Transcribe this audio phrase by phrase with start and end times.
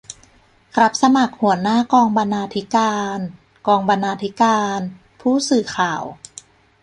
[0.79, 3.17] รับสมัครหัวหน้ากองบรรณาธิการ-
[3.67, 4.77] กองบรรณาธิการ-
[5.21, 6.03] ผู้สื่อข่าว